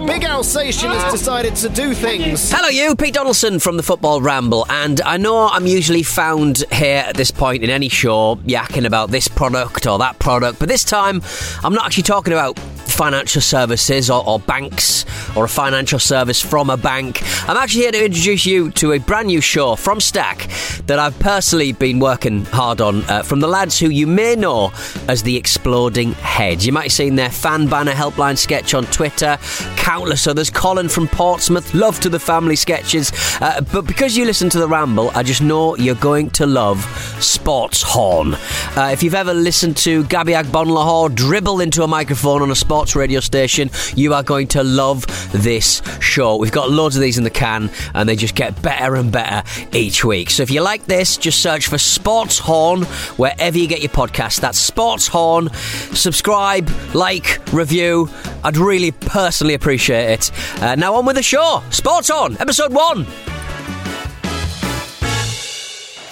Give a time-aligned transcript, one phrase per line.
[0.00, 2.50] The big Alsatian has decided to do things.
[2.50, 7.04] Hello, you, Pete Donaldson from the Football Ramble, and I know I'm usually found here
[7.06, 10.84] at this point in any show yakking about this product or that product, but this
[10.84, 11.20] time
[11.62, 12.58] I'm not actually talking about
[13.00, 17.22] financial services or, or, banks or a financial service from a bank.
[17.48, 20.50] I'm actually here to introduce you to a brand new show from Stak
[20.84, 24.70] that I've personally been working hard on uh, from the lads who you may know
[25.08, 26.66] as the Exploding Heads.
[26.66, 29.38] You might have seen their fan banner helpline sketch on Twitter,
[29.76, 30.50] countless others.
[30.50, 33.12] Colin from Portsmouth, love to the family sketches.
[33.40, 36.84] Uh, but because you listen to the Ramble, I just know you're going to love
[37.18, 38.34] Sports Horn.
[38.76, 42.89] Uh, if you've ever listened to Gabby Agbonlahor dribble into a microphone on a sports
[42.90, 46.36] sports radio station, you are going to love this show.
[46.36, 49.42] We've got loads of these in the can, and they just get better and better
[49.72, 50.30] each week.
[50.30, 52.82] So if you like this, just search for Sports Horn
[53.16, 54.40] wherever you get your podcast.
[54.40, 55.50] That's Sports Horn.
[55.94, 58.08] Subscribe, like, review.
[58.42, 60.32] I'd really personally appreciate it.
[60.62, 61.62] Uh, now on with the show.
[61.70, 63.06] Sports Horn, episode one.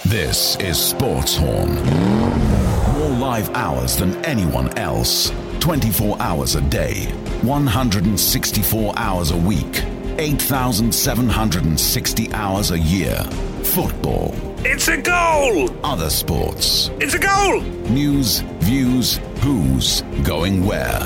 [0.05, 1.75] This is Sports Horn.
[2.97, 5.31] More live hours than anyone else.
[5.59, 7.05] 24 hours a day,
[7.41, 9.83] 164 hours a week,
[10.17, 13.17] 8,760 hours a year.
[13.63, 14.33] Football.
[14.59, 15.69] It's a goal!
[15.85, 16.89] Other sports.
[16.99, 17.59] It's a goal!
[17.89, 21.01] News, views, who's going where.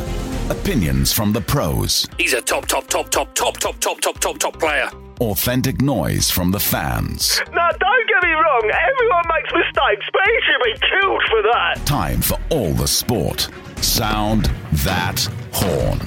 [0.49, 2.07] Opinions from the pros.
[2.17, 4.89] He's a top, top, top, top, top, top, top, top, top, top player.
[5.19, 7.41] Authentic noise from the fans.
[7.53, 11.81] Now, don't get me wrong, everyone makes mistakes, but he should be killed for that.
[11.85, 13.49] Time for all the sport.
[13.83, 14.45] Sound
[14.85, 15.99] that horn.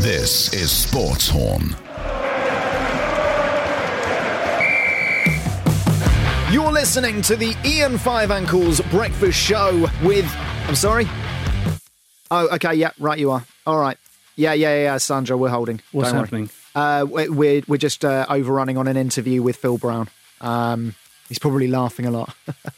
[0.00, 1.76] This is Sports Horn.
[6.50, 10.24] You're listening to the Ian Five Ankles Breakfast Show with.
[10.66, 11.06] I'm sorry?
[12.30, 13.44] Oh, okay, yeah, right, you are.
[13.66, 13.98] All right.
[14.36, 15.82] Yeah, yeah, yeah, Sandra, we're holding.
[15.92, 16.50] What's Don't happening?
[16.74, 20.08] Uh, we're, we're just uh, overrunning on an interview with Phil Brown.
[20.40, 20.94] Um,
[21.28, 22.34] he's probably laughing a lot.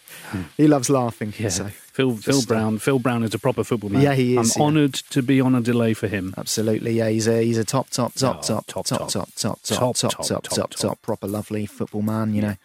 [0.57, 1.33] he loves laughing.
[1.39, 1.51] Yeah.
[1.51, 1.71] So.
[1.94, 2.78] Phil, Phil Just, uh, Brown.
[2.78, 4.03] Phil Brown is a proper football man.
[4.03, 4.66] Yeah, he is, I'm yeah.
[4.66, 6.34] honoured to be on a delay for him.
[6.37, 7.09] Absolutely, yeah.
[7.09, 9.28] He's a he's a top, top, top, Oh, top, top, top, top, top.
[9.37, 10.71] top, top, Top, top, top, top, top, top, top.
[10.72, 12.34] top, proper lovely football man.
[12.34, 12.56] You know,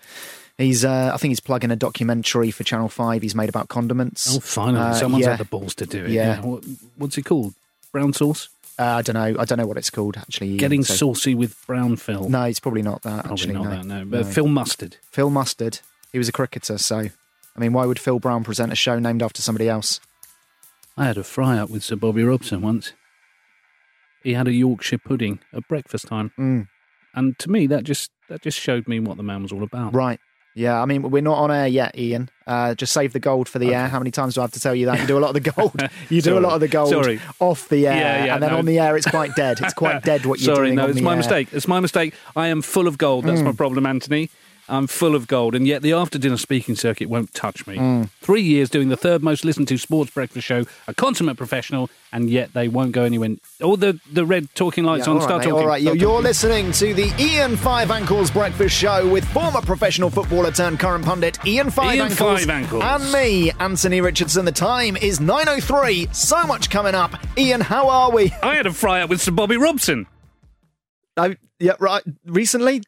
[0.58, 3.22] he's uh, I think he's plugging a documentary for Channel Five.
[3.22, 4.36] He's made about condiments.
[4.36, 5.30] Oh, finally, Uh, someone's yeah.
[5.32, 6.10] had the balls to do it.
[6.12, 6.42] Yeah.
[6.42, 6.64] What,
[6.98, 7.54] what's it called?
[7.92, 8.50] Brown sauce?
[8.80, 9.40] Uh, I don't know.
[9.40, 10.58] I don't know what it's called actually.
[10.58, 12.30] Getting So- saucy with brown Phil.
[12.30, 13.26] No, it's probably not that.
[13.26, 13.70] Probably actually, not no.
[13.70, 14.06] that, no.
[14.06, 14.98] But Phil Mustard.
[15.12, 15.82] Phil Mustard.
[16.12, 17.10] He was a cricketer, so
[17.60, 20.00] I mean, why would Phil Brown present a show named after somebody else?
[20.96, 22.94] I had a fry up with Sir Bobby Robson once.
[24.24, 26.32] He had a Yorkshire pudding at breakfast time.
[26.40, 26.68] Mm.
[27.14, 29.94] And to me, that just that just showed me what the man was all about.
[29.94, 30.22] Right.
[30.56, 32.30] Yeah, I mean, we're not on air yet, Ian.
[32.48, 33.88] Uh, just save the gold for the air.
[33.90, 35.00] How many times do I have to tell you that?
[35.02, 35.82] You do a lot of the gold.
[36.10, 37.20] You do a lot of the gold Sorry.
[37.40, 38.58] off the air, Yeah, yeah, and then no.
[38.58, 39.60] on the air, it's quite dead.
[39.62, 41.18] It's quite dead what you're Sorry, doing no, on it's my air.
[41.18, 41.50] mistake.
[41.52, 42.14] It's my mistake.
[42.38, 43.26] I am full of gold.
[43.26, 43.46] That's Mm.
[43.46, 44.30] my problem, Anthony.
[44.70, 47.78] I'm full of gold, and yet the after dinner speaking circuit won't touch me.
[47.78, 48.10] Mm.
[48.22, 52.30] Three years doing the third most listened to sports breakfast show, a consummate professional, and
[52.30, 53.30] yet they won't go anywhere.
[53.64, 55.64] All the, the red talking lights Yeah, on, all start mate, talking.
[55.64, 59.62] All right, you, start you're listening to the Ian Five Ankles Breakfast Show with former
[59.62, 62.84] professional footballer turned current pundit Ian Five Ian Ankles, Five Ankles.
[62.84, 64.46] and me, Anthony Richardson.
[64.46, 66.14] The time is 9:03.
[66.16, 67.16] So much coming up.
[67.38, 68.32] Ian, how are we?
[68.44, 70.06] I had a fry up with Sir Bobby Robson.
[71.18, 72.02] Oh, yeah, right.
[72.26, 72.82] Recently,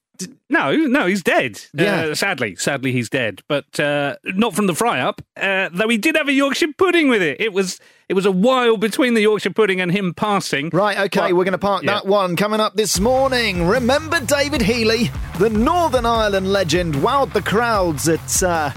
[0.49, 1.61] No, no, he's dead.
[1.73, 2.07] Yeah.
[2.07, 3.41] Uh, sadly, sadly, he's dead.
[3.47, 5.21] But uh, not from the fry up.
[5.39, 7.39] Uh, though he did have a Yorkshire pudding with it.
[7.39, 10.69] It was it was a while between the Yorkshire pudding and him passing.
[10.73, 11.93] Right, okay, But- we're going to park yeah.
[11.93, 12.35] that one.
[12.35, 15.09] Coming up this morning, remember David Healy,
[15.39, 18.71] the Northern Ireland legend, wowed the crowds at uh,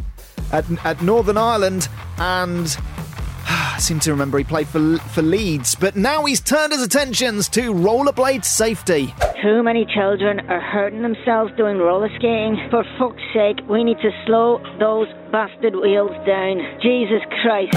[0.52, 1.88] at, at Northern Ireland,
[2.18, 2.76] and
[3.56, 7.48] I seem to remember he played for for Leeds, but now he's turned his attentions
[7.50, 9.14] to rollerblade safety.
[9.42, 12.56] Too many children are hurting themselves doing roller skating.
[12.70, 16.60] For fuck's sake, we need to slow those bastard wheels down.
[16.80, 17.76] Jesus Christ.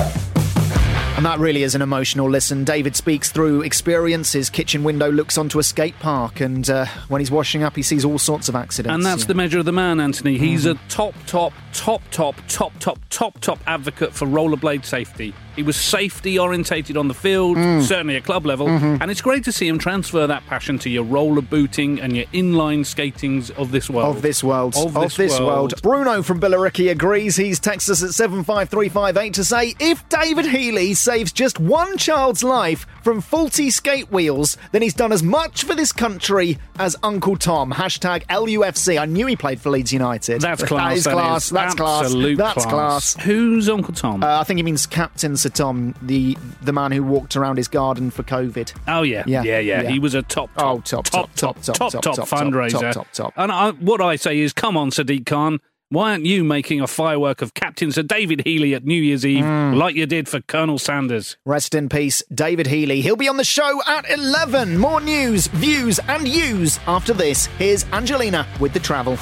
[1.18, 2.64] And that really is an emotional listen.
[2.64, 4.34] David speaks through experience.
[4.34, 7.82] His kitchen window looks onto a skate park, and uh, when he's washing up, he
[7.82, 8.94] sees all sorts of accidents.
[8.94, 9.28] And that's Yeah.
[9.30, 10.38] the measure of the man, Anthony.
[10.38, 10.76] He's Mm.
[10.76, 15.34] a top, top, top, top, top, top, top, top advocate for rollerblade safety.
[15.58, 17.82] He was safety orientated on the field, Mm.
[17.82, 19.02] certainly at club level, Mm-hmm.
[19.02, 22.26] and it's great to see him transfer that passion to your roller booting and your
[22.28, 24.16] inline skatings of this world.
[24.16, 24.76] Of this world.
[24.78, 25.48] Of Of, this this, world.
[25.74, 25.82] world.
[25.82, 27.36] Bruno from Billericay agrees.
[27.36, 32.86] He's texted us at 75358 to say if David Healy saves just one child's life
[33.04, 37.72] from faulty skate wheels, then he's done as much for this country as Uncle Tom.
[37.74, 39.00] Hashtag LUFC.
[39.00, 40.42] I knew he played for Leeds United.
[40.42, 40.92] That's class.
[40.92, 41.46] That is that class.
[41.46, 42.14] is That's class.
[42.38, 43.16] That's class.
[43.26, 44.24] Who's Uncle Tom?
[44.24, 47.68] Uh, I think he means Captain Sir Tom, the the man who walked around his
[47.68, 48.74] garden for COVID.
[48.88, 49.82] Oh yeah, Yeah, yeah, yeah.
[49.84, 49.90] yeah.
[49.90, 52.80] He was a top, top, Oh, top, top, top, top, top, top, top, top, fundraiser.
[52.82, 53.34] top, top, top.
[53.38, 55.60] And I, what I say is, come on, Sadiq Khan.
[55.90, 59.46] Why aren't you making a firework of Captain Sir David Healy at New Year's Eve
[59.46, 59.78] Mm.
[59.78, 61.38] like you did for Colonel Sanders?
[61.46, 63.00] Rest in peace, David Healy.
[63.00, 64.78] He'll be on the show at 11.
[64.78, 67.46] More news, views, and yous after this.
[67.58, 69.16] Here's Angelina with the travel.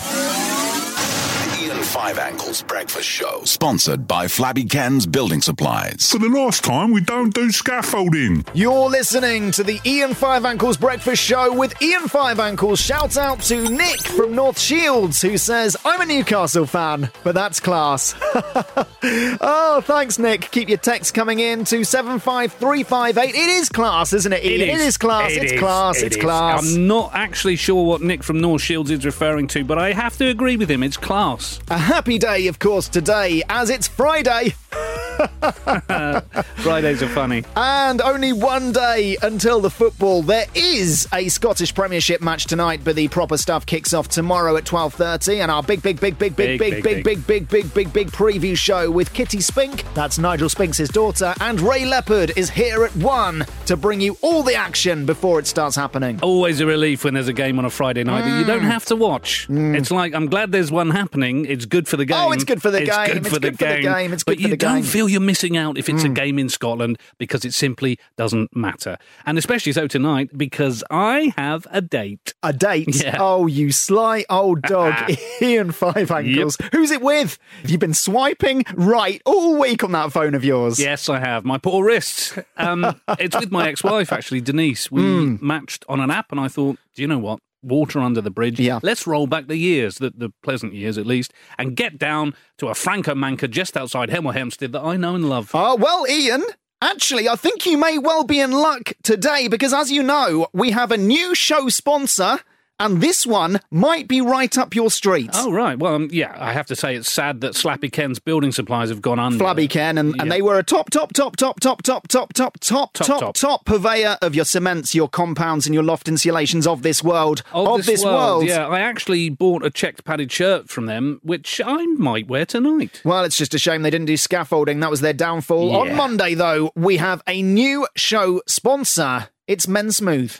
[2.05, 3.41] The Ian Five Ankles Breakfast Show.
[3.45, 6.11] Sponsored by Flabby Ken's Building Supplies.
[6.11, 8.45] For the last time, we don't do scaffolding.
[8.53, 12.79] You're listening to the Ian Five Ankles Breakfast Show with Ian Five Ankles.
[12.79, 17.59] Shout out to Nick from North Shields who says, I'm a Newcastle fan, but that's
[17.59, 18.13] class.
[18.23, 20.51] oh, thanks, Nick.
[20.51, 23.29] Keep your texts coming in to 75358.
[23.29, 24.69] It is class, isn't it, Ian?
[24.69, 25.31] it is class.
[25.31, 25.59] It it's is.
[25.59, 26.01] class.
[26.01, 26.21] It it's is.
[26.21, 26.75] class.
[26.75, 30.17] I'm not actually sure what Nick from North Shields is referring to, but I have
[30.17, 30.83] to agree with him.
[30.83, 31.59] It's class.
[31.69, 34.53] A happy day, of course, today, as it's Friday.
[36.57, 37.43] Fridays are funny.
[37.55, 40.21] And only one day until the football.
[40.21, 44.65] There is a Scottish Premiership match tonight, but the proper stuff kicks off tomorrow at
[44.65, 48.07] 12:30 and our big big big big big big big big big big big big
[48.11, 49.83] preview show with Kitty Spink.
[49.93, 54.43] That's Nigel Spinks' daughter and Ray Leopard is here at 1 to bring you all
[54.43, 56.19] the action before it starts happening.
[56.21, 58.71] Always a relief when there's a game on a Friday night that you don't Mm.
[58.71, 59.47] have to watch.
[59.49, 61.45] It's like I'm glad there's one happening.
[61.45, 62.17] It's good for the game.
[62.19, 63.17] Oh, it's good for the game.
[63.17, 63.25] It's.
[63.25, 64.13] Good for the game.
[64.13, 64.49] It's good for the game.
[64.49, 66.13] But you don't feel you're missing out if it's a Mm.
[66.15, 68.97] game in Scotland because it simply doesn't matter.
[69.25, 72.33] And especially so tonight because I have a date.
[72.43, 73.01] A date?
[73.03, 73.17] Yeah.
[73.19, 74.93] Oh, you sly old dog.
[75.41, 76.57] Ian Five Ankles.
[76.73, 77.39] Who's it with?
[77.61, 80.77] Have you been swiping right all week on that phone of yours?
[80.79, 81.45] Yes, I have.
[81.45, 82.37] My poor wrists.
[82.57, 84.91] Um, it's with my ex-wife, actually, Denise.
[84.91, 85.35] We Hmm.
[85.39, 87.39] matched on an app, and I thought, do you know what?
[87.65, 88.59] Water under the bridge.
[88.59, 88.79] Yeah.
[88.83, 92.67] Let's roll back the years, the, the pleasant years at least, and get down to
[92.67, 95.51] a Franco Manca just outside Hemel Hempstead that I know and love.
[95.53, 96.43] Oh, well, Ian,
[96.81, 100.71] actually, I think you may well be in luck today because, as you know, we
[100.71, 102.39] have a new show sponsor,
[102.79, 105.29] and this one might be right up your street.
[105.33, 105.77] Oh, right.
[105.77, 109.01] Well, um, yeah, I have to say it's sad that Slappy Ken's building supplies have
[109.01, 109.37] gone under.
[109.37, 112.57] Flabby Ken, and, and they were a top, top, top, top, top, top, top, top,
[112.59, 113.35] top, top, top.
[113.35, 117.43] top, purveyor of your cements, your compounds, and your loft insulations of this world.
[117.53, 118.67] Of, this, world, yeah.
[118.67, 123.01] I actually bought a checked padded shirt from them, which I might wear tonight.
[123.03, 124.79] Well, it's just a shame they didn't do scaffolding.
[124.79, 125.69] That was their downfall.
[125.71, 125.77] Yeah.
[125.77, 129.29] On Monday, though, we have a new show sponsor.
[129.47, 130.39] It's Men Smooth.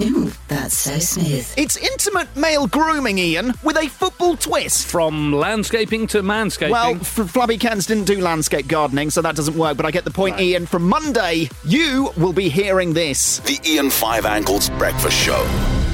[0.00, 1.52] Ooh, that's so smooth.
[1.56, 4.86] It's intimate male grooming, Ian, with a football twist.
[4.86, 6.70] From landscaping to manscaping.
[6.70, 10.04] Well, F- Flabby Ken's didn't do landscape gardening, so that doesn't work, but I get
[10.04, 10.66] the point, Ian.
[10.66, 13.38] From Monday, you will be hearing this.
[13.40, 15.42] The Ian Five Ankles Breakfast Show.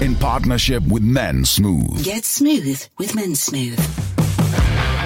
[0.00, 2.04] In partnership with Men Smooth.
[2.04, 3.78] Get smooth with Men Smooth.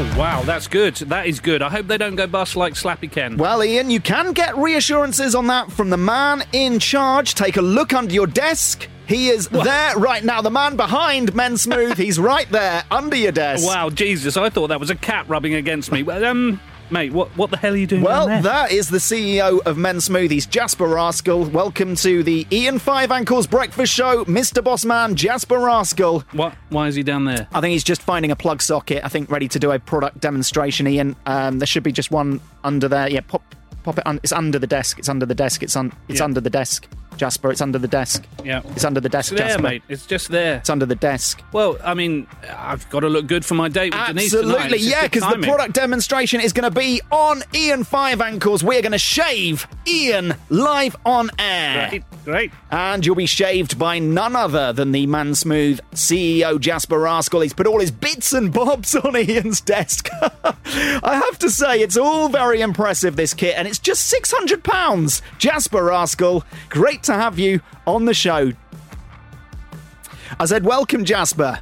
[0.05, 0.97] Oh, wow, that's good.
[0.97, 1.63] That is good.
[1.63, 3.37] I hope they don't go bust like Slappy Ken.
[3.37, 7.35] Well, Ian, you can get reassurances on that from the man in charge.
[7.35, 8.89] Take a look under your desk.
[9.07, 10.43] He is there right now.
[10.43, 13.65] The man behind Men Smooth, he's right there under your desk.
[13.65, 16.03] Wow, Jesus, I thought that was a cat rubbing against me.
[16.03, 16.61] Well, um,
[16.93, 18.53] mate, what, what the hell are you doing Well, down there?
[18.53, 21.45] that is the CEO of Men Smoothies, Jasper Rascal.
[21.47, 24.63] Welcome to the Ian Five Ankles Breakfast Show, Mr.
[24.63, 26.21] Bossman, Jasper Rascal.
[26.33, 26.55] What?
[26.69, 27.49] Why is he down there?
[27.53, 29.03] I think he's just finding a plug socket.
[29.05, 30.87] I think ready to do a product demonstration.
[30.87, 33.09] Ian, um, there should be just one under there.
[33.11, 33.43] Yeah, pop,
[33.83, 34.07] pop it.
[34.07, 34.99] Un- it's under the desk.
[34.99, 35.63] It's under the desk.
[35.63, 36.25] It's un- It's Yeah.
[36.27, 36.87] under the desk.
[37.17, 38.25] Jasper, it's under the desk.
[38.45, 38.63] Yeah.
[38.71, 39.63] It's under the desk, It's there, Jasper.
[39.63, 39.83] mate.
[39.89, 40.57] It's just there.
[40.57, 41.41] It's under the desk.
[41.53, 42.27] Well, I mean,
[42.57, 44.45] I've got to look good for my date with Denise tonight.
[44.55, 45.51] Absolutely, It's just yeah, good because the timing.
[45.51, 48.65] product demonstration is going to be on Ian Five Ankles.
[48.65, 51.89] We're going to shave Ian live on air.
[51.91, 52.51] Great, great.
[52.71, 57.41] And you'll be shaved by none other than the Man Smooth CEO Jasper Rascal.
[57.43, 60.09] He's put all his bits and bobs on Ian's desk.
[60.65, 65.21] I have to say, it's all very impressive, this kit, and it's just £600.
[65.39, 68.53] Jasper Rascal, great to have you on the show.
[70.39, 71.59] I said, welcome, Jasper.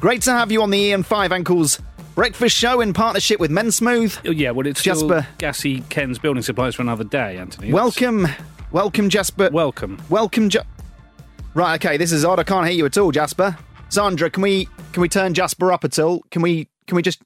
[0.00, 1.80] Great to have you on the Ian Five Ankles
[2.14, 4.16] breakfast show in partnership with Men Smooth.
[4.26, 5.26] Oh, yeah, well, it's Jasper.
[5.38, 7.72] gassy Ken's building supplies for another day, Anthony.
[7.72, 8.26] Welcome,
[8.72, 9.50] welcome, Jasper.
[9.52, 10.00] Welcome.
[10.08, 10.62] Welcome, ja-
[11.54, 12.38] Right, okay, this is odd.
[12.38, 13.56] I can't hear you at all, Jasper.
[13.88, 16.22] Sandra, can we can we turn Jasper up at all?
[16.30, 17.22] Can we can we just?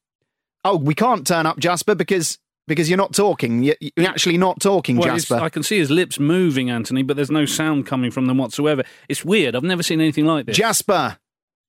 [0.65, 3.63] Oh, we can't turn up Jasper because because you're not talking.
[3.63, 5.37] You- You're actually not talking, Well, Jasper.
[5.37, 8.85] I can see his lips moving, Anthony, but there's no sound coming from them whatsoever.
[9.09, 9.55] It's weird.
[9.57, 10.57] I've never seen anything like this.
[10.57, 11.19] Jasper,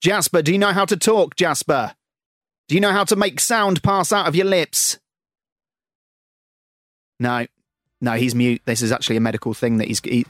[0.02, 1.96] Jasper, do you know how to talk, Jasper?
[2.68, 5.00] Do you know how to make sound pass out of your lips?
[7.20, 7.46] No,
[8.02, 8.62] no, he's mute.
[8.66, 10.00] This is actually a medical thing that he's.
[10.00, 10.26] He,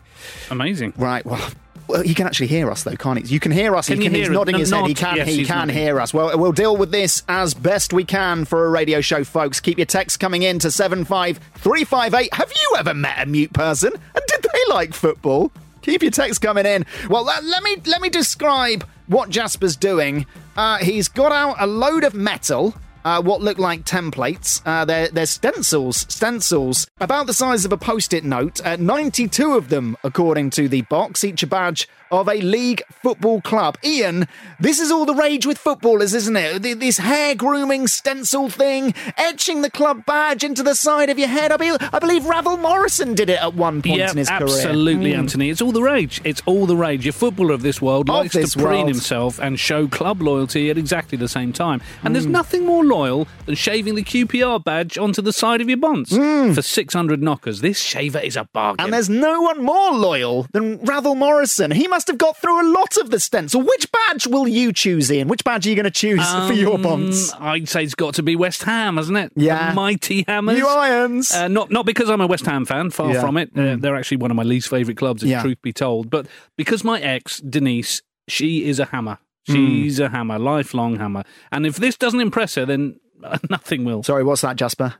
[0.51, 0.93] Amazing.
[0.97, 1.25] Right.
[1.25, 1.41] Well,
[1.87, 3.33] Well, he can actually hear us, though, can't he?
[3.33, 3.87] You can hear us.
[3.87, 4.31] Can he can, he's it?
[4.31, 4.85] nodding No, his head.
[4.87, 5.15] He can.
[5.17, 5.75] Yes, he can nodding.
[5.75, 6.13] hear us.
[6.13, 9.59] Well, we'll deal with this as best we can for a radio show, folks.
[9.59, 12.33] Keep your texts coming in to seven five three five eight.
[12.33, 13.91] Have you ever met a mute person?
[13.93, 15.51] And did they like football?
[15.81, 16.85] Keep your texts coming in.
[17.09, 20.25] Well, let, let me let me describe what Jasper's doing.
[20.55, 22.73] Uh, he's got out a load of metal.
[23.05, 24.61] Uh, what look like templates.
[24.65, 28.65] Uh, they're, they're stencils, stencils, about the size of a post it note.
[28.65, 33.41] Uh, 92 of them, according to the box, each a badge of a league football
[33.41, 33.77] club.
[33.83, 34.27] Ian,
[34.59, 36.61] this is all the rage with footballers, isn't it?
[36.79, 41.51] This hair grooming stencil thing, etching the club badge into the side of your head.
[41.51, 44.43] I, be- I believe Ravel Morrison did it at one point Yeah, in his career.
[44.43, 45.17] absolutely, Mm.
[45.17, 45.49] Anthony.
[45.49, 46.21] It's all the rage.
[46.23, 47.03] It's all the rage.
[47.05, 48.87] Your footballer of this world Of likes this to preen world.
[48.89, 51.81] himself and show club loyalty at exactly the same time.
[52.03, 52.13] And Mm.
[52.13, 56.15] there's nothing more loyal than shaving the QPR badge onto the side of your bonds
[56.15, 57.61] for 600 knockers.
[57.61, 58.77] This shaver is a bargain.
[58.77, 58.83] Mm.
[58.85, 61.71] And there's no one more loyal than Ravel Morrison.
[61.71, 63.61] He must have got through a lot of the stencil.
[63.61, 65.27] Which badge will you choose, Ian?
[65.27, 67.31] Which badge are you going to choose for your bonds?
[67.33, 69.31] Um, I'd say it's got to be West Ham, hasn't it?
[69.35, 69.69] Yeah.
[69.69, 70.57] The mighty Hammers.
[70.57, 71.31] You Irons.
[71.33, 73.21] Uh, not not because I'm a West Ham fan, far Yeah.
[73.21, 73.51] from it.
[73.57, 75.41] Uh, they're actually one of my least favourite clubs, if Yeah.
[75.41, 76.09] truth be told.
[76.09, 79.19] But because my ex, Denise, she is a hammer.
[79.47, 79.53] Hmm.
[79.53, 81.23] She's a hammer, lifelong hammer.
[81.51, 84.03] And if this doesn't impress her, then uh, nothing will.
[84.03, 84.95] Sorry, what's that, Jasper?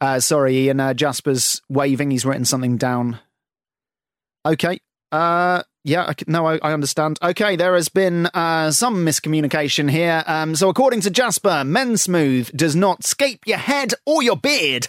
[0.00, 0.78] Uh, sorry, Ian.
[0.78, 2.12] Uh, Jasper's waving.
[2.12, 3.18] He's written something down.
[4.46, 4.78] Okay.
[5.10, 7.18] Uh, yeah, I, no, I, I understand.
[7.22, 10.22] Okay, there has been uh, some miscommunication here.
[10.26, 14.88] Um, so, according to Jasper, Men Smooth does not scape your head or your beard.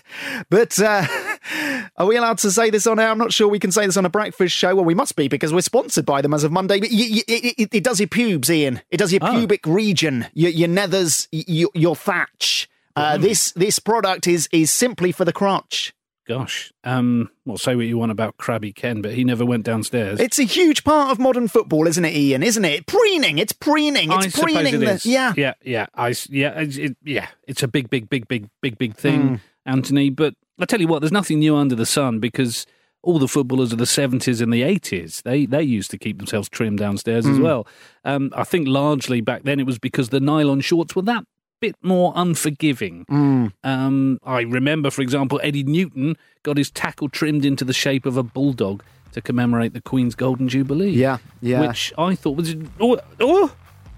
[0.50, 1.06] But uh,
[1.98, 3.10] are we allowed to say this on air?
[3.10, 4.76] I'm not sure we can say this on a breakfast show.
[4.76, 6.80] Well, we must be because we're sponsored by them as of Monday.
[6.80, 8.82] But y- y- it, it, does your pubes, Ian.
[8.92, 9.32] It does your Oh.
[9.32, 12.70] pubic region, your, your nethers, your, your thatch.
[12.96, 15.94] Uh, this this product is is simply for the crotch.
[16.30, 16.72] Gosh.
[16.84, 20.20] Um, well, say what you want about Crabby Ken, but he never went downstairs.
[20.20, 22.44] It's a huge part of modern football, isn't it, Ian?
[22.44, 22.86] Isn't it?
[22.86, 23.40] Preening.
[23.40, 24.12] It's preening.
[24.12, 24.76] It's I preening.
[24.76, 25.06] it the, is.
[25.08, 25.34] Yeah.
[25.36, 25.88] yeah, yeah.
[25.96, 27.28] I yeah, it's, it, yeah.
[27.48, 29.40] It's a big, big, big, big, big, big thing, Mm.
[29.66, 30.12] Anthony.
[30.12, 32.68] But I tell you what, there's nothing new under the sun because
[33.02, 36.48] all the footballers of the 70s and the 80s, they they used to keep themselves
[36.48, 37.44] trimmed downstairs as Mm.
[37.44, 37.68] well.
[38.06, 41.24] Um, I think largely back then it was because the nylon shorts were that
[41.60, 43.06] bit more unforgiving.
[43.06, 43.52] Mm.
[43.64, 48.18] Um, I remember, for example, Eddie Newton got his tackle trimmed into the shape of
[48.18, 50.92] a bulldog to commemorate the Queen's Golden Jubilee.
[50.92, 51.62] Yeah, yeah.
[51.62, 52.56] Which I thought was.
[52.80, 53.56] Oh, oh!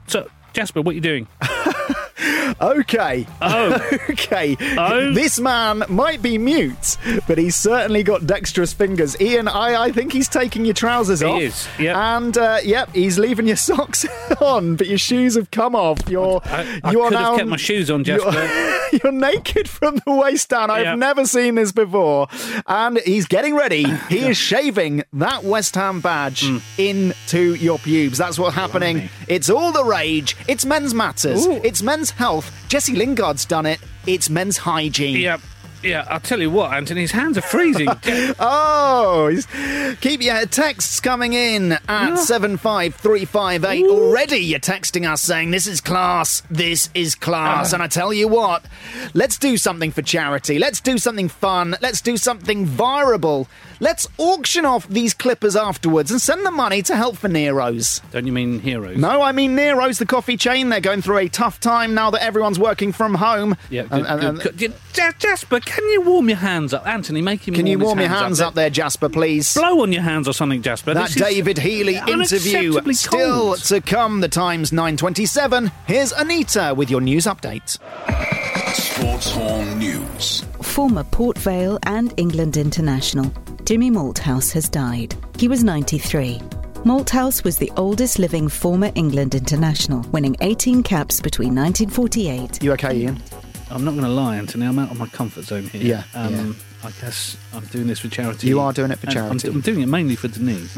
[0.08, 1.28] So, Jasper, what are you doing?
[2.60, 3.26] Okay.
[3.42, 3.74] Oh.
[4.10, 4.58] okay.
[4.78, 5.14] Oh.
[5.14, 9.20] This man might be mute, but he's certainly got dexterous fingers.
[9.22, 11.40] Ian, I, I think he's taking your trousers He off.
[11.40, 11.96] He is, yep.
[11.96, 14.06] And, uh, yep, he's leaving your socks
[14.42, 16.00] on, but your shoes have come off.
[16.10, 17.30] You're, I, I you are could now.
[17.32, 18.32] have kept my shoes on, Jasper.
[18.32, 20.70] You're, you're naked from the waist down.
[20.70, 20.96] I've Yeah.
[20.96, 22.28] never seen this before.
[22.68, 23.84] And he's getting ready.
[24.10, 26.58] He is shaving that West Ham badge Hmm.
[26.78, 28.18] into your pubes.
[28.18, 29.10] That's what's happening.
[29.28, 30.36] It's all the rage.
[30.48, 31.46] It's men's matters.
[31.46, 31.62] Ooh.
[31.64, 32.41] It's men's health.
[32.68, 33.80] Jesse Lingard's done it.
[34.08, 35.18] It's men's hygiene.
[35.18, 35.38] yeah,
[35.84, 36.06] yeah.
[36.10, 37.88] I'll tell you what, Anthony, his hands are freezing.
[38.40, 39.48] Oh, he's-
[40.02, 43.86] keep your texts coming in at 75358.
[43.88, 47.72] Already you're texting us saying, This is class, this is class.
[47.74, 47.76] Ah.
[47.78, 48.66] and I tell you what,
[49.14, 50.60] let's do something for charity.
[50.60, 51.76] Let's do something fun.
[51.82, 53.48] Let's do something vireable.
[53.80, 58.02] Let's auction off these clippers afterwards and send the money to help for Nero's.
[58.12, 58.98] Don't you mean heroes?
[58.98, 60.70] No, I mean Nero's, the coffee chain.
[60.70, 63.56] They're going through a tough time now that everyone's working from home.
[63.70, 64.74] Yeah, And- good, and- and- good, good.
[64.96, 66.86] Ja- Jasper, can you warm your hands up?
[66.86, 69.54] Anthony, make him can you his warm your hands up there, Jasper, please?
[69.54, 70.94] Blow on your hands or something, Jasper.
[70.94, 73.60] That This David Healy interview still cold.
[73.64, 74.20] to come.
[74.22, 75.72] The Times 9:27.
[75.88, 77.78] Here's Anita with your news update.
[78.74, 80.44] Sports Horn News.
[80.62, 83.32] Former Port Vale and England international,
[83.66, 85.16] Jimmy Malthouse has died.
[85.38, 86.40] He was 93.
[86.84, 92.64] Malthouse was the oldest living former England international, winning 18 caps between 1948.
[92.64, 93.22] You okay, Ian?
[93.72, 94.66] I'm not going to lie, Anthony.
[94.66, 95.82] I'm out of my comfort zone here.
[95.82, 98.48] Yeah, Um, I guess I'm doing this for charity.
[98.48, 99.48] You are doing it for And I'm- charity.
[99.50, 100.78] I'm, doing it mainly for Denise.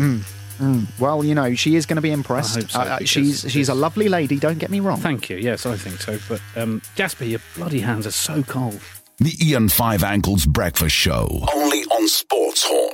[1.00, 2.56] Well, you know she is going to be impressed.
[2.58, 4.38] I hope so, Uh, uh, she's she's a lovely lady.
[4.40, 5.00] Don't get me wrong.
[5.00, 5.38] Thank you.
[5.38, 6.18] Yes, I think so.
[6.30, 8.80] But um, Jasper, your bloody hands are so cold.
[9.18, 11.46] The Ian Five Ankles Breakfast Show.
[11.54, 12.93] Only on Sports Horn.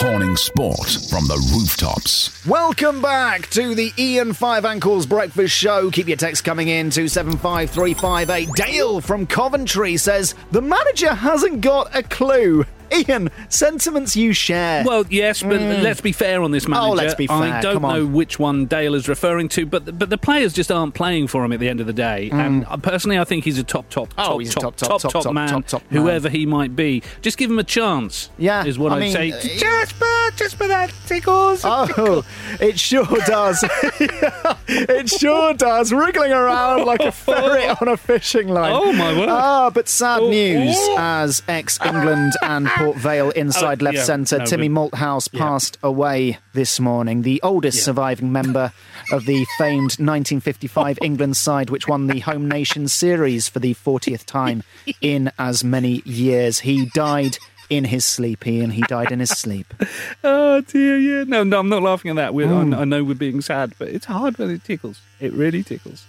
[0.00, 2.46] Horning sport from the rooftops.
[2.46, 5.90] Welcome back to the Ian Five Ankles Breakfast Show.
[5.90, 8.48] Keep your text coming in to seven five three five eight.
[8.54, 12.64] Dale from Coventry says the manager hasn't got a clue.
[12.92, 14.84] Ian, sentiments you share.
[14.84, 16.86] Well, yes, but let's be fair on this manager.
[16.86, 16.90] Mm.
[16.90, 17.36] Oh, let's be fair.
[17.36, 20.94] I don't know which one Dale is referring to, but but the players just aren't
[20.94, 22.30] playing for him at the end of the day.
[22.32, 24.14] And uh, personally, I think he's a top, top, Mm.
[24.18, 26.02] Oh, top, top, top, top, top, top, top, man, top, top man.
[26.02, 27.02] whoever he might be.
[27.22, 28.30] Just give him a chance.
[28.38, 29.32] Yeah, is what I I'd mean, say.
[29.32, 30.04] uh, Jasper,
[30.36, 31.62] Just for that tickles.
[31.64, 32.24] Oh,
[32.60, 33.64] it sure does.
[34.68, 35.92] it sure does.
[35.92, 38.72] Wriggling around like a ferret on a fishing line.
[38.72, 39.28] Oh, my word.
[39.28, 40.96] Ah, but sad Oh, news oh.
[40.98, 45.32] as ex England and Port Vale inside Oh, left yeah, centre no, Timmy but- Malthouse
[45.32, 47.22] passed away this morning.
[47.22, 48.72] The oldest surviving member
[49.12, 54.24] of the famed 1955 England side, which won the Home Nation Series for the 40th
[54.24, 54.62] time
[55.00, 56.60] in as many years.
[56.60, 57.38] He died.
[57.70, 58.70] In his sleep, Ian.
[58.70, 59.72] He died in his sleep.
[60.24, 61.24] Oh dear, yeah.
[61.24, 62.34] No, no, I'm not laughing at that.
[62.34, 62.74] We're, Mm.
[62.76, 65.00] I, I know we're being sad, but it's hard when it tickles.
[65.20, 66.04] It really tickles.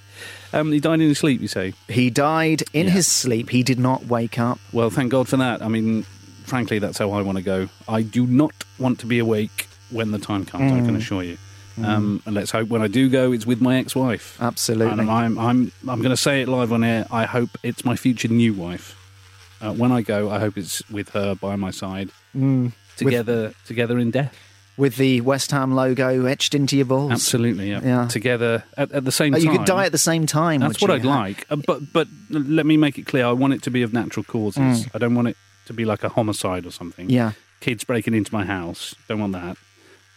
[0.54, 1.74] Um, he died in his sleep, you say?
[1.88, 3.50] He died in his sleep.
[3.52, 4.60] He did not wake up.
[4.74, 5.62] Well, thank God for that.
[5.62, 6.04] I mean,
[6.46, 7.70] frankly, that's how I want to go.
[7.88, 10.72] I do not want to be awake when the time comes.
[10.72, 10.98] I can Mm.
[10.98, 11.38] assure you.
[11.82, 14.38] Um, and let's hope when I do go, it's with my ex-wife.
[14.42, 14.92] Absolutely.
[15.00, 17.06] And I'm, I'm, I'm going to say it live on air.
[17.10, 18.96] I hope it's my future new wife.
[19.62, 22.72] Uh, when I go, I hope it's with her by my side, Mm.
[22.98, 24.36] together, together in death.
[24.78, 27.12] With the West Ham logo etched into your balls.
[27.12, 27.82] Absolutely, yeah.
[27.84, 28.08] Yeah.
[28.08, 29.46] Together at, at the same Oh, time.
[29.46, 30.62] you could die at the same time.
[30.62, 30.90] That's what?
[30.92, 31.46] I'd like.
[31.50, 33.26] Uh, but but let me make it clear.
[33.26, 34.62] I want it to be of natural causes.
[34.86, 34.90] Mm.
[34.94, 35.36] I don't want it
[35.66, 37.10] to be like a homicide or something.
[37.10, 37.34] Yeah.
[37.60, 38.96] Kids breaking into my house.
[39.10, 39.58] Don't want that.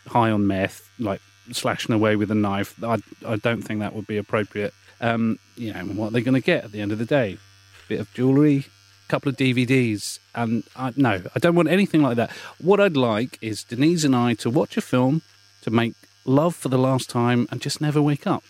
[0.06, 1.20] High on meth, like
[1.50, 2.76] slashing away with a knife.
[2.84, 4.72] I I don't think that would be appropriate.
[5.00, 7.38] Um, you know, what are they going to get at the end of the day?
[7.88, 8.66] Bit of jewellery,
[9.12, 12.30] couple of DVDs, and I, no, I don't want anything like that.
[12.58, 15.20] What I'd like is Denise and I to watch a film,
[15.60, 15.92] to make
[16.24, 18.42] love for the last time, and just never wake up.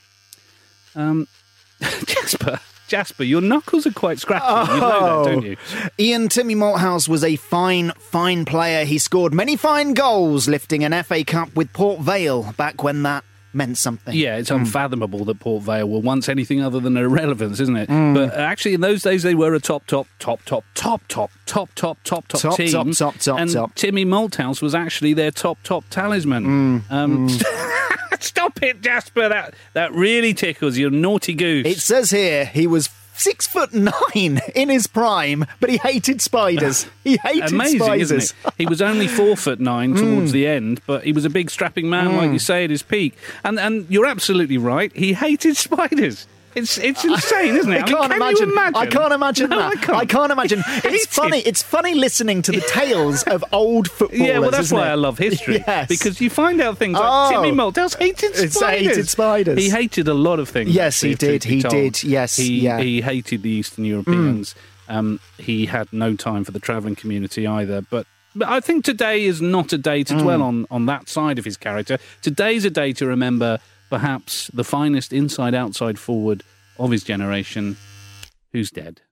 [0.95, 1.26] Um,
[1.81, 4.73] Jasper, Jasper, your knuckles are quite scratchy.
[4.73, 5.57] You know that, don't you?
[5.99, 8.85] Ian Timmy Malthouse was a fine, fine player.
[8.85, 13.25] He scored many fine goals, lifting an FA Cup with Port Vale back when that
[13.54, 14.14] meant something.
[14.14, 17.88] Yeah, it's unfathomable that Port Vale were once anything other than irrelevance, isn't it?
[17.88, 18.14] Mm.
[18.14, 21.71] But actually, in those days, they were a top, top, top, top, top, top, top,
[21.75, 22.73] top, top, top Top, team.
[22.73, 23.75] top, top, top, and top.
[23.75, 26.85] Timmy Malthouse was actually their top, top talisman.
[26.90, 27.28] Um,
[28.21, 29.28] Stop it, Jasper!
[29.28, 31.66] That that really tickles you, naughty goose.
[31.66, 36.87] It says here he was six foot nine in his prime, but he hated spiders.
[37.04, 38.11] He hated Amazing, spiders.
[38.12, 38.52] isn't it?
[38.59, 40.33] He was only four foot nine towards Mm.
[40.33, 42.35] the end, but he was a big strapping man, like Mm.
[42.35, 43.14] you say, at his peak.
[43.44, 44.94] And and you're absolutely right.
[44.96, 46.27] He hated spiders.
[46.55, 47.77] It's it's insane, isn't it?
[47.77, 48.51] I mean, can't can imagine.
[48.51, 48.77] imagine.
[48.77, 49.88] I can't imagine No, that.
[49.91, 50.31] I can't.
[50.33, 50.62] imagine.
[50.85, 51.38] It's funny.
[51.41, 54.27] It's funny listening to the tales of old footballers.
[54.27, 54.91] Yeah, well, that's why it?
[54.91, 55.65] I love history.
[55.67, 55.88] Yes.
[55.88, 57.31] because you find out things like Oh.
[57.43, 58.87] Timmy Malthouse hated spiders.
[58.88, 59.59] hated spiders.
[59.59, 60.71] He hated a lot of things.
[60.71, 61.73] Yes, he did, he told.
[61.73, 62.79] did, yes, he yeah.
[62.79, 62.83] Mm.
[62.83, 64.55] he hated the Eastern Europeans.
[64.88, 67.81] Um, he had no time for the travelling community either.
[67.81, 70.23] But but I think today is not a day to Mm.
[70.23, 71.99] dwell on on that side of his character.
[72.21, 73.59] Today's a day to remember
[73.92, 76.42] perhaps the finest inside outside forward
[76.78, 77.76] of his generation,
[78.50, 79.02] who's dead.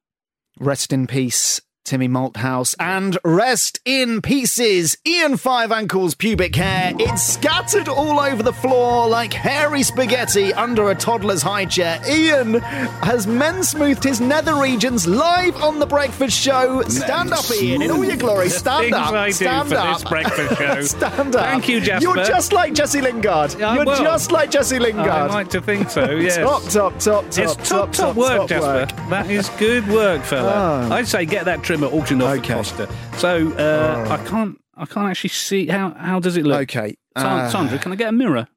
[0.59, 6.93] Rest in peace, Timmy Malthouse, and rest in pieces, Ian Five Ankles pubic hair.
[6.99, 12.01] It's scattered all over the floor like hairy spaghetti under a toddler's high chair.
[12.09, 12.55] Ian
[13.03, 16.83] has men smoothed his nether regions live on the breakfast show.
[16.83, 18.49] Stand up, Ian, in all your glory.
[18.49, 19.13] Stand up.
[19.13, 19.99] I stand for up.
[19.99, 20.81] this breakfast show.
[20.99, 21.45] stand up.
[21.45, 22.09] Thank you, Jasper.
[22.09, 23.59] You're just like Jesse Lingard.
[23.59, 25.09] Yeah, You're well, just like Jesse Lingard.
[25.09, 26.09] I like to think so.
[26.21, 26.37] Yes.
[26.37, 28.67] Top, top, top, top, It's top, top, work, Jasper.
[28.67, 29.09] work.
[29.09, 30.89] That is good work, fella.
[30.91, 30.93] Oh.
[30.95, 32.53] I'd say get that trimmer auctioned off Okay.
[32.55, 32.93] Costa.
[33.19, 34.13] So uh, Oh.
[34.13, 36.63] I can't, I can't actually see how how does it look.
[36.63, 36.97] Okay.
[37.15, 38.49] Uh, Sandra, can I get a mirror?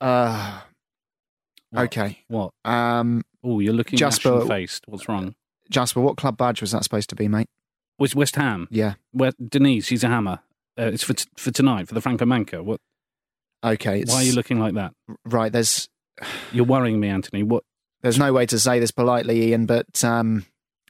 [0.00, 0.60] Uh,
[1.70, 1.84] What?
[1.84, 2.18] okay.
[2.26, 2.52] What?
[2.64, 4.84] Um, Oh, you're looking Jasper- faced.
[4.88, 5.34] What's wrong?
[5.70, 7.48] Jasper, what club badge was that supposed to be, mate?
[7.98, 8.66] Was West Ham?
[8.72, 8.94] Yeah.
[9.12, 10.40] Where Denise, she's a hammer.
[10.78, 12.60] Uh, it's for t- for tonight for the Franco Manca.
[12.62, 12.80] What?
[13.62, 14.00] Okay.
[14.00, 14.94] It's, Why are you looking like that?
[15.24, 15.52] Right.
[15.52, 15.88] There's
[16.52, 17.44] You're worrying me, Anthony.
[17.44, 17.62] What?
[18.02, 20.44] there's no way to say this politely, Ian, but um,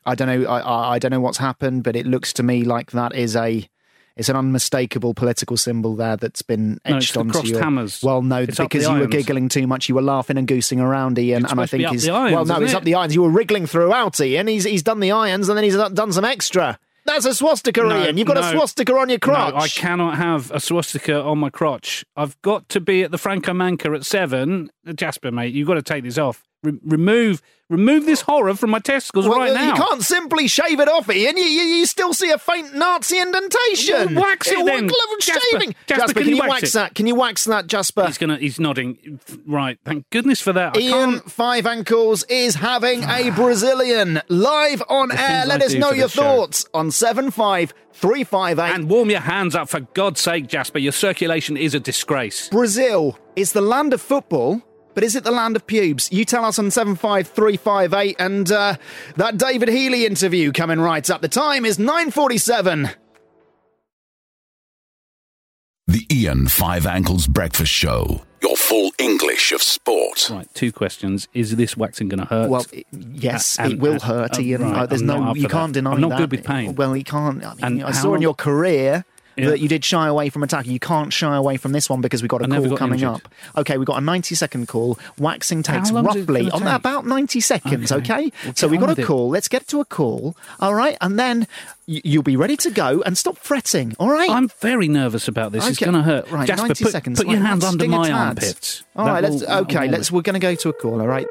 [0.04, 0.48] I don't know.
[0.50, 3.68] I, I don't know what's happened, but it looks to me like that is a
[4.14, 7.62] it's an unmistakable political symbol there that's been No, etched the onto crossed your.
[7.62, 8.02] hammers.
[8.02, 9.88] Well, no, It's because you were giggling too much.
[9.88, 11.92] You were laughing and goosing around, Ian, It's and I supposed to be think up
[11.94, 12.76] he's the irons, well, no, it's it?
[12.76, 13.14] up the irons.
[13.14, 14.48] You were wriggling throughout, Ian.
[14.48, 16.78] He's he's done the irons, and then he's done some extra.
[17.04, 18.16] That's a swastika, No, Ian.
[18.18, 19.54] You've got a swastika on your crotch.
[19.54, 22.04] No, I cannot have a swastika on my crotch.
[22.14, 24.70] I've got to be at the Franco Manca at seven.
[24.94, 26.44] Jasper, mate, you've got to take this off.
[26.62, 29.68] Re- remove, remove this horror from my testicles Well, right now.
[29.68, 31.36] You can't simply shave it off, Ian.
[31.36, 34.14] You, you, you still see a faint Nazi indentation.
[34.14, 34.88] Well, wax it What then.
[35.20, 35.74] Jasper, shaving?
[35.88, 36.94] Jasper, can can you wax wax that?
[36.94, 38.06] Can you wax that, Jasper?
[38.06, 38.36] He's gonna.
[38.38, 39.18] He's nodding.
[39.44, 39.78] Right.
[39.84, 40.76] Thank goodness for that.
[40.76, 41.30] I Ian can't.
[41.30, 45.46] Five Ankles is having a Brazilian live on The air.
[45.46, 46.22] Let I us know your show.
[46.22, 48.74] thoughts on seven five three five eight.
[48.74, 50.78] And warm your hands up for God's sake, Jasper.
[50.78, 52.48] Your circulation is a disgrace.
[52.50, 54.62] Brazil is the land of football.
[54.94, 56.10] But is it the land of pubes?
[56.12, 58.76] You tell us on 75358 and uh,
[59.16, 61.22] that David Healy interview coming right up.
[61.22, 62.90] The time is 947.
[65.86, 68.22] The Ian Five Ankles Breakfast Show.
[68.40, 70.28] Your full English of sport.
[70.30, 71.28] Right, two questions.
[71.32, 72.50] Is this waxing going to hurt?
[72.50, 74.62] Well, it- yes, And- it will and- hurt, uh, Ian.
[74.62, 76.18] right, Uh, there's I'm no, you can't deny I'm not that.
[76.18, 76.74] good with pain.
[76.74, 77.44] Well, you can't.
[77.44, 79.04] I, mean, And I how saw in your career
[79.36, 79.50] Yeah.
[79.50, 80.72] that you did shy away from attacking.
[80.72, 83.00] You can't shy away from this one because we've got a never call got coming
[83.00, 83.08] injured.
[83.24, 83.28] up.
[83.56, 84.98] Okay, we've got a 90 second call.
[85.18, 86.72] Waxing takes long is it roughly on take?
[86.72, 87.90] about 90 seconds.
[87.92, 88.02] Okay.
[88.02, 89.06] Okay, Well, so we've got with a it.
[89.06, 89.28] call.
[89.30, 90.36] Let's get to a call.
[90.60, 91.46] All right, and then
[91.86, 93.94] you'll be ready to go and stop fretting.
[93.98, 94.28] All right.
[94.30, 95.66] I'm very nervous about this.
[95.66, 96.30] It's going to hurt.
[96.30, 97.18] Right, Jasper, 90 put, seconds.
[97.18, 98.14] put your Right, hands under my tad.
[98.16, 98.82] armpits.
[98.96, 99.42] All That right, let's.
[99.42, 100.12] okay, oh, let's.
[100.12, 101.00] We're going to go to a call.
[101.00, 101.26] All right.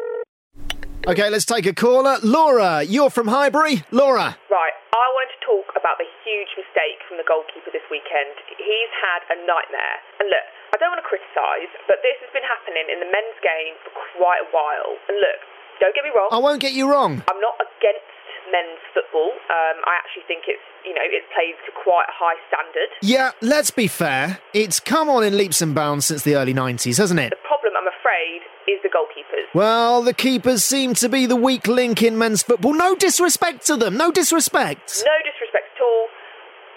[1.08, 2.18] Okay, let's take a caller.
[2.24, 3.84] Laura, you're from Highbury.
[3.92, 4.38] Laura.
[4.52, 8.38] Right, I wanted to talk about the huge mistake from the goalkeeper this weekend.
[8.54, 9.98] He's had a nightmare.
[10.22, 13.40] And look, I don't want to criticise, but this has been happening in the men's
[13.42, 14.94] game for quite a while.
[15.10, 15.42] And look,
[15.82, 16.30] don't get me wrong.
[16.30, 17.26] I won't get you wrong.
[17.26, 18.06] I'm not against
[18.54, 19.34] men's football.
[19.50, 22.90] Um, I actually think it's, you know, it's played to quite a high standard.
[23.02, 24.38] Yeah, let's be fair.
[24.54, 27.34] It's come on in leaps and bounds since the early 90s, hasn't it?
[27.34, 29.21] The problem, I'm afraid, is the goalkeepers.
[29.54, 32.74] Well, the keepers seem to be the weak link in men's football.
[32.74, 33.98] No disrespect to them.
[33.98, 35.04] No disrespect.
[35.06, 36.08] No disrespect at all,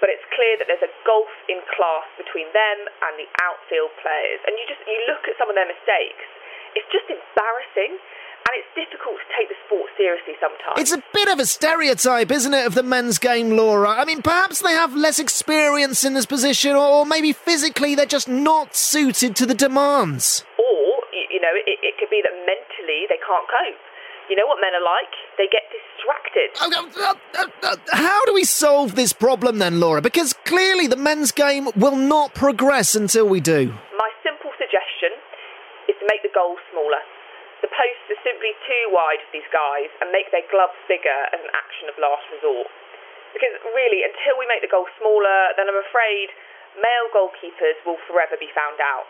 [0.00, 4.40] but it's clear that there's a gulf in class between them and the outfield players.
[4.46, 6.26] And you just you look at some of their mistakes,
[6.74, 10.74] it's just embarrassing, and it's difficult to take the sport seriously sometimes.
[10.82, 13.90] It's a bit of a stereotype, isn't it, of the men's game, Laura?
[13.94, 18.28] I mean, perhaps they have less experience in this position, or maybe physically they're just
[18.28, 20.44] not suited to the demands.
[20.58, 23.80] or y- you know, it, it could be that mentally they can't cope.
[24.30, 25.12] You know what men are like?
[25.36, 26.48] They get distracted.
[26.56, 30.00] Uh, How do we solve this problem then, Laura?
[30.00, 33.68] Because clearly the men's game will not progress until we do.
[34.00, 35.12] My simple suggestion
[35.92, 37.04] is to make the goal smaller.
[37.60, 41.40] The posts are simply too wide for these guys and make their gloves bigger as
[41.40, 42.68] an action of last resort.
[43.36, 46.32] Because really, until we make the goal smaller, then I'm afraid
[46.80, 49.04] male goalkeepers will forever be found out.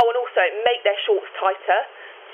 [0.00, 1.80] Oh, and also make their shorts tighter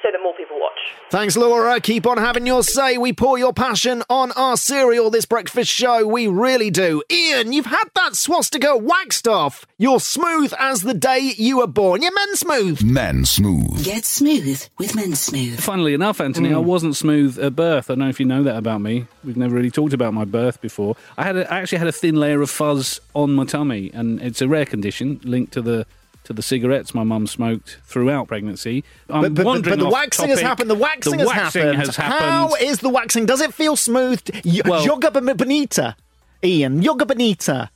[0.03, 0.79] so that more people watch.
[1.11, 1.81] Thanks, Laura.
[1.81, 2.99] Keep on having your say.
[2.99, 6.07] We pour your passion on our cereal this breakfast show.
[6.07, 7.03] We really do.
[7.11, 9.67] Ian, you've had that swastika waxed off.
[9.79, 12.03] You're smooth as the day you were born.
[12.03, 12.83] You're men smooth.
[12.83, 13.85] Men Smooth.
[13.85, 15.61] Get smooth with Men Smooth.
[15.61, 16.65] Funnily enough, Anthony, I mm.
[16.65, 17.91] wasn't smooth at birth.
[17.91, 19.07] I don't know if you know that about me.
[19.23, 20.97] We've never really talked about my birth before.
[21.17, 24.21] I had a, I actually had a thin layer of fuzz on my tummy, and
[24.21, 25.87] it's a rare condition linked to the
[26.29, 28.85] to the cigarettes my mum smoked throughout pregnancy.
[29.09, 30.69] I'm But, but, but, wandering but the waxing has happened.
[30.71, 31.79] The waxing, The has, waxing happened.
[31.87, 32.21] has happened.
[32.21, 33.25] How is the waxing?
[33.27, 34.21] Does it feel smooth?
[34.45, 35.97] Y- Well- Yoga bonita.
[36.45, 37.71] Ian, yoga bonita.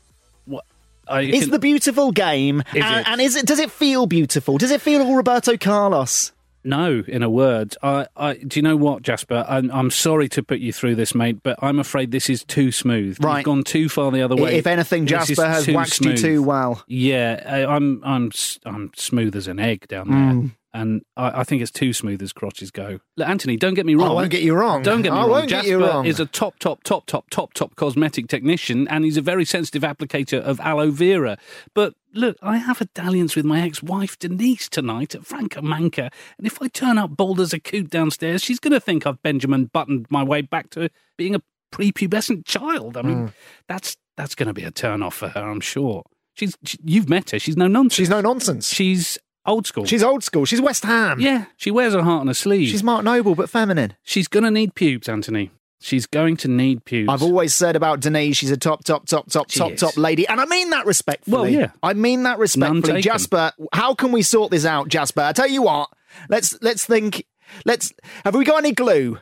[1.09, 3.45] I Is can- the beautiful game, Is and, and is it?
[3.45, 4.57] Does it feel beautiful?
[4.57, 6.31] Does it feel all Roberto Carlos?
[6.65, 7.75] No, in a word.
[7.83, 9.45] I, I, do you know what, Jasper?
[9.49, 12.71] I'm, I'm sorry to put you through this, mate, but I'm afraid this is too
[12.71, 13.19] smooth.
[13.23, 13.39] Right.
[13.39, 14.57] You've gone too far the other way.
[14.59, 16.83] If anything, Jasper has waxed you too well.
[16.87, 20.51] Yeah, I, I'm, I'm, s- I'm smooth as an egg down there, Mm.
[20.75, 23.01] And I, I think it's too smooth as crotches go.
[23.19, 24.11] Look, Anthony, don't get me wrong.
[24.13, 24.83] I won't get you wrong.
[24.83, 25.31] Don't get me I wrong.
[25.31, 26.07] won't get Jasper you wrong.
[26.07, 29.83] is a top, top, top, top, top, top cosmetic technician, and he's a very sensitive
[29.83, 31.37] applicator of aloe vera.
[31.75, 36.47] But look, I have a dalliance with my ex-wife Denise tonight at Franco Manca, and
[36.47, 39.67] if I turn up bald as a coot downstairs, she's going to think I've Benjamin
[39.67, 42.97] buttoned my way back to being a prepubescent child.
[42.97, 43.33] I mean, Mm.
[43.69, 46.03] that's that's going to be a turn off for her, I'm sure.
[46.35, 47.39] She's she, you've met her.
[47.39, 47.95] She's no nonsense.
[47.95, 48.69] She's no nonsense.
[48.73, 49.85] She's old school.
[49.85, 50.45] She's old school.
[50.45, 51.21] She's West Ham.
[51.21, 52.69] yeah, she wears her heart on her sleeve.
[52.69, 53.95] She's Mark Noble, but feminine.
[54.03, 55.51] She's going to need pubes, Anthony.
[55.81, 57.09] She's going to need pubes.
[57.11, 59.81] I've always said about Denise, she's a top, top, top, top, She top, is.
[59.81, 61.35] top lady, and I mean that respectfully.
[61.37, 61.71] Well, yeah.
[61.83, 62.83] I mean that respectfully.
[62.83, 63.03] taken.
[63.03, 65.23] Jasper, how can we sort this out, Jasper?
[65.23, 65.89] I tell you what.
[66.29, 67.25] Let's let's think.
[67.65, 67.93] Let's
[68.25, 69.19] have we got any glue?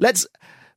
[0.00, 0.26] Let's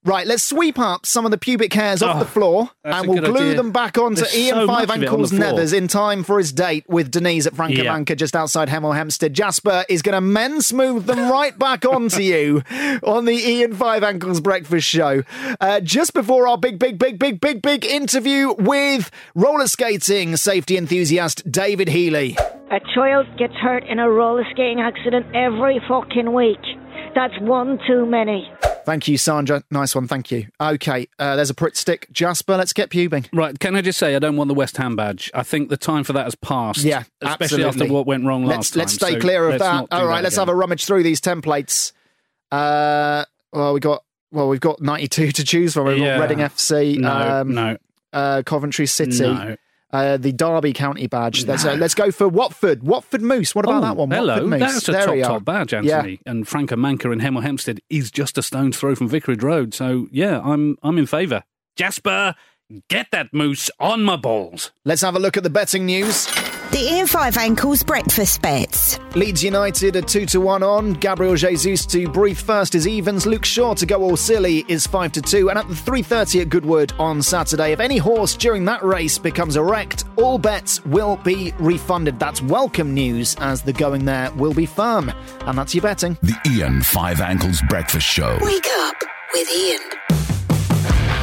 [0.03, 0.25] right.
[0.27, 3.37] Let's sweep up some of the pubic hairs off Oh, the floor, and we'll glue
[3.37, 3.55] idea.
[3.55, 5.31] them back onto There's Ian so Five much of it on Ankles.
[5.31, 7.91] Nethers in time for his date with Denise at Franco Yeah.
[7.93, 9.33] Manca just outside Hemel Hempstead.
[9.33, 12.63] Jasper is going to men smooth them right back onto you
[13.03, 15.23] on the Ian Five Ankles Breakfast Show.
[15.59, 20.77] Uh, just before our big, big, big, big, big, big interview with roller skating safety
[20.77, 22.37] enthusiast David Healy.
[22.71, 26.59] A child gets hurt in a roller skating accident every fucking week.
[27.13, 28.51] That's one too many.
[28.85, 29.63] Thank you, Sandra.
[29.71, 30.07] Nice one.
[30.07, 30.47] Thank you.
[30.59, 32.07] Okay, uh, there's a Pritt stick.
[32.11, 33.27] Jasper, let's get pubing.
[33.33, 35.31] Right, can I just say I don't want the West Ham badge.
[35.33, 36.83] I think the time for that has passed.
[36.83, 37.83] Yeah, especially absolutely.
[37.83, 38.79] after what went wrong last let's, time.
[38.79, 39.87] Let's stay so clear of that.
[39.91, 40.47] All right, that let's again.
[40.47, 41.91] have a rummage through these templates.
[42.51, 45.87] Uh, well, we got well, we've got 92 to choose from.
[45.87, 46.17] We've Yeah.
[46.17, 47.77] got Reading FC, No, um, no.
[48.11, 49.55] Uh, Coventry City, No.
[49.93, 51.45] Uh, the Derby County badge.
[51.45, 52.81] Let's, uh, let's go for Watford.
[52.81, 53.53] Watford Moose.
[53.53, 54.09] What about Oh, that one?
[54.09, 54.59] Hello, Watford Moose.
[54.59, 55.97] that's a There top top badge, Yeah.
[55.97, 56.19] Anthony.
[56.25, 59.73] And Franco Manca in Hemel Hempstead is just a stone's throw from Vicarage Road.
[59.75, 61.43] So yeah, I'm I'm in favour.
[61.75, 62.33] Jasper,
[62.89, 64.71] get that moose on my balls.
[64.83, 66.27] Let's have a look at the betting news.
[66.73, 68.99] The Ian Five Ankles Breakfast Bets.
[69.15, 70.93] Leeds United are 2 to 1 on.
[70.93, 73.27] Gabriel Jesus to breathe first is evens.
[73.27, 75.51] Luke Shaw to go all silly is 5 to 2.
[75.51, 79.55] And at the 3.30 at Goodwood on Saturday, if any horse during that race becomes
[79.55, 82.17] erect, all bets will be refunded.
[82.17, 85.11] That's welcome news as the going there will be firm.
[85.41, 86.17] And that's your betting.
[86.23, 88.39] The Ian Five Ankles Breakfast Show.
[88.41, 88.95] Wake up
[89.35, 90.32] with Ian.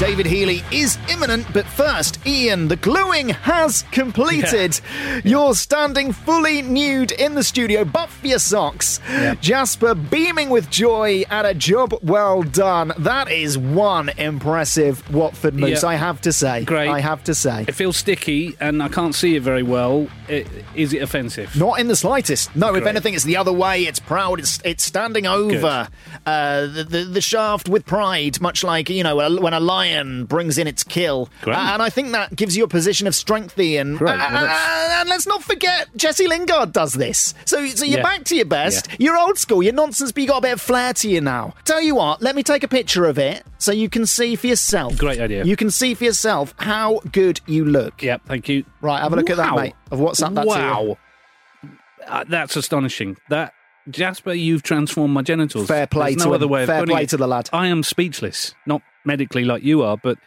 [0.00, 4.80] David Healy is imminent, but first, Ian, the gluing has completed.
[5.24, 8.98] You're standing fully nude in the studio, but for your socks.
[9.42, 12.94] Jasper beaming with joy at a job well done.
[12.98, 15.90] That is one impressive Watford moose, Yeah.
[15.90, 16.64] I have to say.
[16.64, 16.88] Great.
[16.88, 17.66] I have to say.
[17.68, 20.08] It feels sticky, and I can't see it very well.
[20.30, 21.54] I- Is it offensive?
[21.56, 22.56] Not in the slightest.
[22.56, 23.82] No, if anything, it's the other way.
[23.82, 24.38] It's proud.
[24.40, 25.88] It's it's standing over
[26.24, 29.89] uh, the, the the shaft with pride, much like you know a- when a lion
[30.28, 31.28] brings in its kill.
[31.46, 33.96] Uh, and I think that gives you a position of strength, Ian.
[33.96, 34.12] Great.
[34.18, 37.34] Uh, Well, uh, and let's not forget, Jesse Lingard does this.
[37.44, 38.02] So so you're Yeah.
[38.02, 38.88] back to your best.
[38.90, 38.96] Yeah.
[38.98, 39.62] You're old school.
[39.62, 41.54] You're nonsense, but you got a bit of flair to you now.
[41.64, 44.46] Tell you what, let me take a picture of it so you can see for
[44.46, 44.96] yourself.
[44.98, 45.44] Great idea.
[45.44, 48.02] You can see for yourself how good you look.
[48.02, 48.64] Yep, thank you.
[48.80, 49.62] Right, have a look at that, Wow.
[49.62, 49.74] mate.
[49.92, 50.96] I've WhatsApp that to wow.
[52.06, 53.16] Uh, that's astonishing.
[53.28, 53.52] That
[53.88, 55.66] Jasper, you've transformed my genitals.
[55.66, 56.34] Fair play There's to no him.
[56.34, 57.08] other way of Fair play it.
[57.10, 57.48] to the lad.
[57.52, 58.54] I am speechless.
[58.66, 60.18] Not medically like you are, but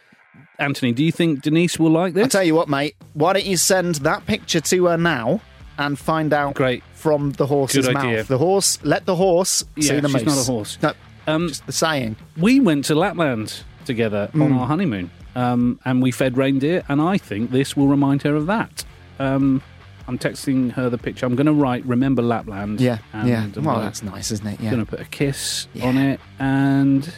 [0.58, 2.24] Anthony, do you think Denise will like this?
[2.26, 2.96] I tell you what, mate.
[3.14, 5.40] Why don't you send that picture to her now
[5.78, 6.82] and find out Great.
[6.94, 8.04] from the horse's Good mouth?
[8.04, 8.22] idea.
[8.24, 8.78] The horse.
[8.84, 10.36] Let the horse see Yeah, the she's moose.
[10.36, 10.78] not a horse.
[10.82, 10.92] No,
[11.26, 12.16] Um, just the saying.
[12.36, 14.58] we went to Lapland together on Mm.
[14.58, 18.46] our honeymoon, um, and we fed reindeer, and I think this will remind her of
[18.46, 18.84] that.
[19.18, 19.62] Um,
[20.06, 21.24] I'm texting her the picture.
[21.26, 23.46] I'm going to write "Remember Lapland." Yeah, and yeah.
[23.56, 24.60] Well, that's nice, isn't it?
[24.60, 24.70] Yeah.
[24.70, 27.10] Going to put a kiss on it, and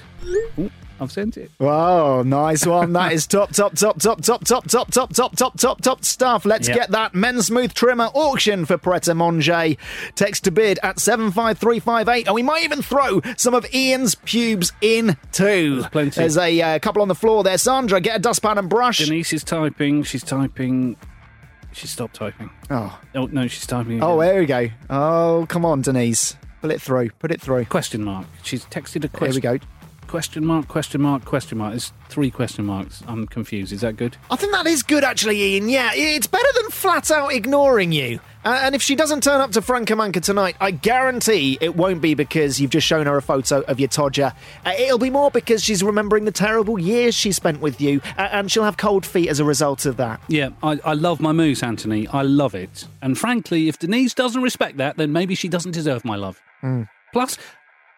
[0.59, 1.51] Ooh, I've sent it.
[1.59, 2.93] Wow, nice one.
[2.95, 6.45] That is top, top, top, top, top, top, top, top, top, top, top, top stuff.
[6.45, 6.77] Let's Yep.
[6.77, 9.75] get that men's smooth trimmer auction for Pret a Manger.
[10.15, 12.27] Text to bid at 75358.
[12.27, 15.77] And we might even throw some of Ian's pubes in too.
[15.77, 16.21] There's plenty.
[16.21, 17.59] There's a uh, couple on the floor there.
[17.59, 18.99] Sandra, get a dustpan and brush.
[18.99, 20.03] Denise is typing.
[20.03, 20.97] She's typing.
[21.73, 22.51] She stopped typing.
[22.71, 22.99] Oh.
[23.15, 24.03] Oh no, she's typing.
[24.03, 24.69] Oh, there we go.
[24.89, 26.37] Oh, come on, Denise.
[26.63, 27.11] Pull it through.
[27.19, 27.67] Put it through.
[27.67, 28.27] Question mark.
[28.43, 29.43] She's texted a question.
[29.43, 29.67] Here we go.
[30.07, 30.69] Question mark.
[30.69, 31.25] Question mark.
[31.25, 31.73] Question mark.
[31.73, 33.03] There's three question marks.
[33.07, 33.73] I'm confused.
[33.73, 34.17] Is that good?
[34.31, 35.69] I think that is good, actually, Ian.
[35.69, 38.21] Yeah, it's better than flat out ignoring you.
[38.45, 42.01] Uh, and if she doesn't turn up to Franco Manca tonight, I guarantee it won't
[42.01, 44.33] be because you've just shown her a photo of your Todger.
[44.65, 48.29] Uh, it'll be more because she's remembering the terrible years she spent with you, uh,
[48.31, 50.21] and she'll have cold feet as a result of that.
[50.29, 52.07] Yeah, I, I love my moose, Anthony.
[52.07, 52.87] I love it.
[53.03, 56.41] And frankly, if Denise doesn't respect that, then maybe she doesn't deserve my love.
[57.13, 57.39] Plus,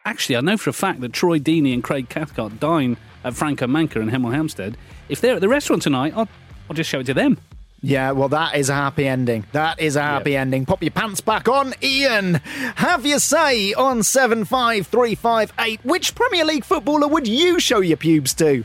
[0.09, 3.67] actually, I know for a fact that Troy Deeney and Craig Cathcart dine at Franco
[3.67, 4.77] Manca in Hemel Hempstead.
[5.09, 6.29] If they're at the restaurant tonight, I'll,
[6.69, 7.39] I'll just show it to them.
[7.81, 9.45] Yeah, well, that is a happy ending.
[9.53, 10.67] That is a happy ending.
[10.67, 12.35] Pop your pants back on, Ian.
[12.75, 15.85] Have your say on 75358.
[15.85, 18.65] Which Premier League footballer would you show your pubes to?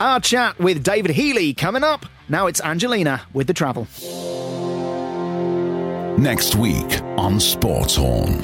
[0.00, 2.06] Our chat with David Healy coming up.
[2.30, 3.86] Now it's Angelina with the travel.
[6.18, 8.40] Next week on Sports Horn.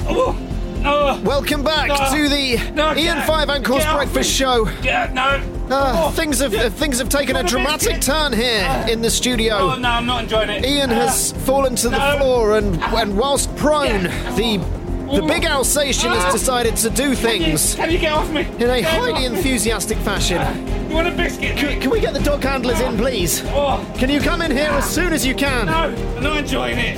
[0.83, 1.95] Uh, Welcome back No.
[1.95, 4.23] to the No, Ian get- Five Ankles Breakfast me.
[4.23, 4.67] Show.
[4.81, 5.41] Yeah, no.
[5.75, 8.01] Uh, Oh, things have uh, things have taken a dramatic biscuit?
[8.01, 9.55] turn here uh, in the studio.
[9.57, 10.65] Oh, no, I'm not enjoying it.
[10.65, 14.03] Ian has fallen to the floor, and, and whilst prone,
[14.35, 14.59] the
[15.13, 18.41] the big Alsatian has decided to do things Can you get off me?
[18.59, 20.39] in a highly enthusiastic fashion.
[20.89, 21.57] You want a biscuit?
[21.57, 23.43] Can, can we get the dog handlers in, please?
[23.47, 25.65] Oh, Can you come in here as soon as you can?
[25.65, 26.97] no, I'm not enjoying it.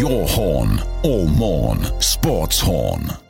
[0.00, 1.84] Your horn, all morn.
[2.00, 3.29] Sports Horn.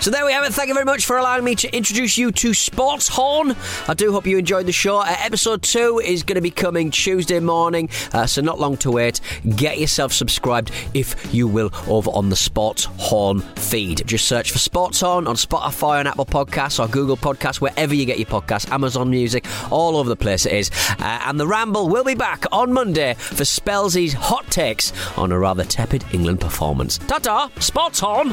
[0.00, 0.54] So there we have it.
[0.54, 3.56] Thank you very much for allowing me to introduce you to Sports Horn.
[3.88, 4.98] I do hope you enjoyed the show.
[4.98, 8.92] Uh, episode two is going to be coming Tuesday morning, uh, so not long to
[8.92, 9.20] wait.
[9.56, 14.06] Get yourself subscribed, if you will, over on the Sports Horn feed.
[14.06, 18.06] Just search for Sports Horn on Spotify, and Apple Podcasts, or Google Podcasts, wherever you
[18.06, 20.70] get your podcasts, Amazon Music, all over the place it is.
[21.00, 25.38] Uh, and the Ramble will be back on Monday for Spelsy's hot takes on a
[25.38, 26.98] rather tepid England performance.
[26.98, 28.32] Ta-ta, Sports Horn.